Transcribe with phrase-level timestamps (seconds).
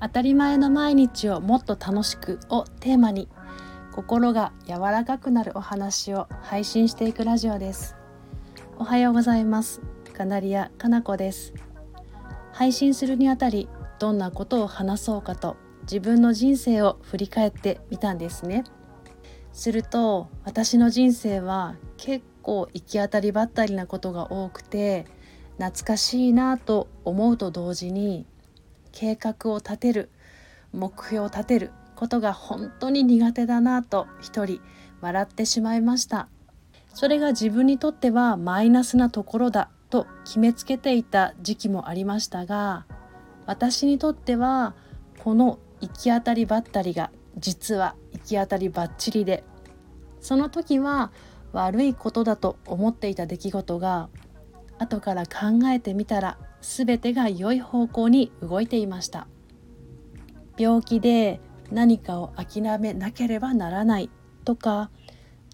[0.00, 3.28] 当たり前の毎日をもっと楽しくをテーマに
[3.92, 7.96] 心が柔らかくなるお話を配信していくラジオです。
[8.78, 9.82] おはようございます。
[10.12, 11.52] カナリアかなこです。
[12.52, 13.68] 配信するにあたり
[13.98, 18.62] どんなことを話そうかと自分の人生を振り返ってみたんですね。
[19.52, 25.06] すると私の人生は結構行き当たりばったりなことが多くて
[25.58, 28.26] 懐かしいなと思うと同時に
[28.92, 30.10] 計画を立てる
[30.72, 34.60] 目標を立てることが本当に苦手だなと一人
[35.00, 36.28] 笑ってしまいました。
[36.94, 42.86] それが自分にとってはマイナスなところだと決めつけていた時期もありましたが
[43.46, 44.74] 私にとっては
[45.18, 49.44] この行き当たりばったりが実は行き当たりばっちりで
[50.20, 51.10] その時は
[51.52, 54.08] 悪いことだと思っていた出来事が
[54.78, 59.26] 後から考えてみたら全てが良い方向に動いていました。
[60.60, 61.40] 病気で
[61.72, 64.10] 何かを諦めなければならない
[64.44, 64.90] とか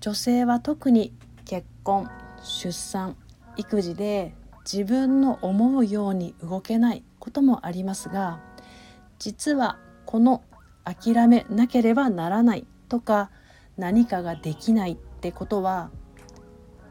[0.00, 1.12] 女性は特に
[1.44, 2.08] 結婚
[2.42, 3.16] 出産
[3.56, 8.40] 育児で自分の思うように動けないこともありますが
[9.18, 10.42] 実はこの
[10.84, 13.30] 諦めなければならないとか
[13.76, 15.92] 何かができないってことは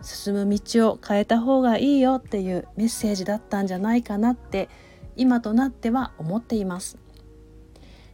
[0.02, 4.70] 進む道を変えた方がいいよっていうメッセージだったんじゃないかなって
[5.18, 6.98] 今となっては思っています。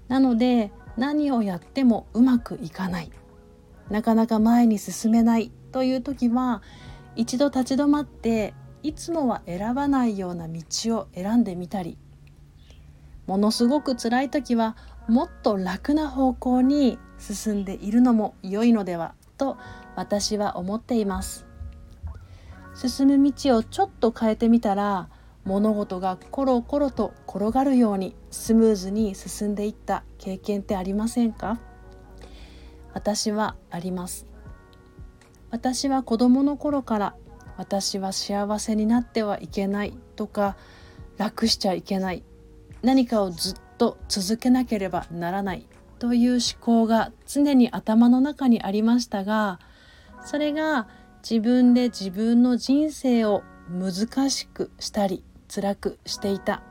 [0.08, 3.12] なので何をやってもうまくいかない。
[3.92, 6.64] なかなか前に進めないという時は
[7.16, 10.62] 一度立ち止まっていつもは選ばないような道
[10.98, 12.00] を選んでみたり。
[13.28, 14.76] ものすごく辛い時は
[15.08, 19.58] もっと楽な方向に進んでいるのも良いのではと
[19.98, 21.46] 私は思っています。
[22.76, 25.10] 進む道をちょっと変えてみたら
[25.44, 31.60] 物事がコロコロと転がるようにスムーズに進んでいった経験ってありませんか？
[32.94, 34.28] 私はあります。
[35.50, 37.16] 私は子供の頃から
[37.58, 40.58] 私は幸せになってはいけないとか
[41.18, 42.24] 楽しちゃいけない
[42.84, 45.66] 何かをずっと続けなければならない
[45.98, 49.60] という思考が常に頭の中にありましたが
[50.26, 50.88] それが
[51.30, 56.64] 自分で自分の人生を難しくしたり辛くしていた。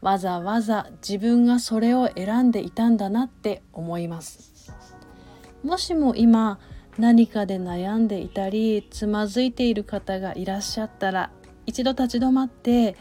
[0.00, 4.72] わざわざ自分がそれを選んでいたんだなって思います。
[5.62, 6.58] もしも今
[6.98, 11.30] 何かで悩んでいたりつまずいている方がいらっしゃったら
[11.66, 12.96] 一度立ち止まって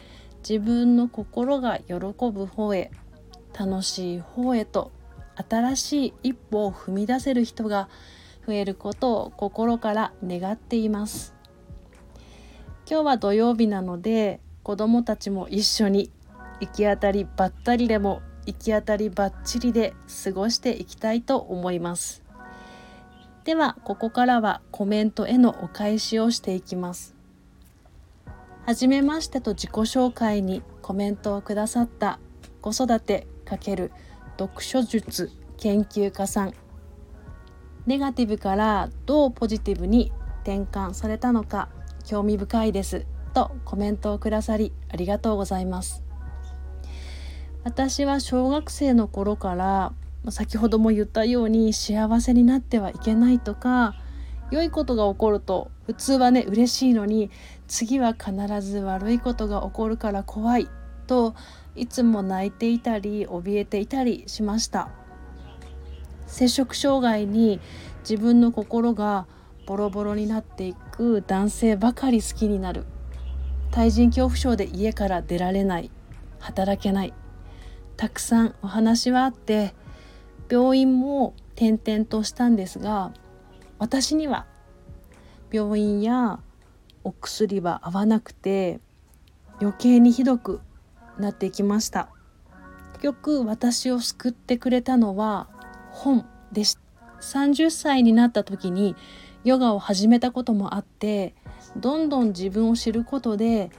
[0.48, 1.94] 自分の心が喜
[2.32, 2.92] ぶ方へ
[3.58, 4.92] 楽しい方へと
[5.50, 7.90] 新しい一歩を踏み出せる人が
[8.50, 11.36] 増えることを心から願っています。
[12.90, 16.10] 今日は土曜日なので子どもたちも一緒に
[16.60, 19.94] 行き当たりばったりでも行き当たりばっちりで
[20.24, 22.24] 過ごしていきたいと思います。
[23.44, 27.14] ではここからはコメントへのお返しをしていきます。
[28.66, 32.18] はじめましてと自己紹介にコメントをくださった
[32.62, 33.92] 子育て×
[34.40, 36.54] 読書術研究家さん
[37.90, 40.12] ネガティブからどうポジティブに
[40.44, 41.70] 転換されたのか
[42.06, 46.04] 興味深いですとコメントをくださりありがとうございます。
[47.64, 49.94] 私は小学生の頃から
[50.30, 53.96] 先ほども言ったように幸せになってはいけないとか
[54.52, 57.32] 良いことが起こると普通はね嬉しいのに
[57.68, 60.70] 次は必ず悪いことが起こるから怖い
[61.08, 61.34] と
[61.76, 64.92] いつも泣いていたり怯えていたりしました。
[66.30, 67.60] 摂食障害に
[68.02, 69.28] 自分の心が
[69.66, 72.86] ボロボロになっていく男性ばかり好きになる。
[73.72, 75.92] 対人恐怖症で家から出られない。
[76.40, 77.14] 働けない。
[77.98, 79.74] たくさんお話はあって
[80.50, 83.12] 病院も転々としたんですが
[83.78, 84.46] 私には
[85.52, 86.40] 病院や
[87.04, 88.80] お薬は合わなくて
[89.60, 90.62] 余計にひどく
[91.18, 92.08] なってきました。
[92.94, 95.48] 結局私を救ってくれたのは
[96.00, 96.78] 本でし
[97.22, 98.96] 30歳になった時に
[99.44, 101.36] ヨガを始めたこともあって
[101.76, 103.70] どんどん自分を知ることで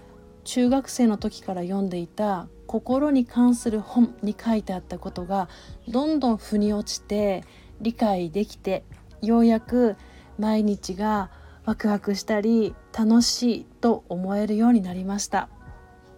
[0.45, 5.49] 中学生の時から読んでいた心に関する本に書いてあったことが
[5.89, 7.45] どんどん腑に落ちて
[7.81, 8.85] 理解できて
[9.23, 9.97] ようやく
[10.39, 11.31] 毎日が
[11.65, 15.49] ワクワクしたり楽しいと思えるようになりました。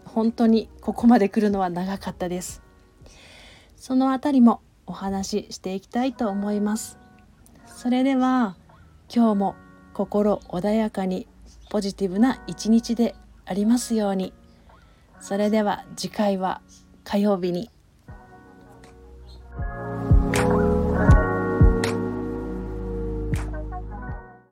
[0.04, 2.62] 本当にここまで来るのは長かったです。
[3.76, 6.98] そのあたりもお話ししていきたいと思います。
[7.66, 8.56] それでは
[9.14, 9.54] 今日も
[9.94, 11.26] 心穏やかに
[11.70, 13.14] ポジティブな一日で
[13.44, 14.32] ありますように。
[15.20, 16.60] それでは次回は
[17.04, 17.70] 火曜日に